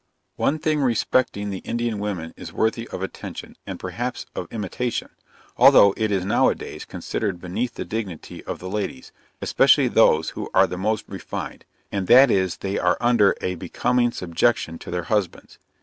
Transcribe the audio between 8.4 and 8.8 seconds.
of the